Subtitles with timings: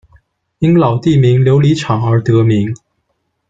[0.57, 2.73] 因老地名“琉璃场”而得名。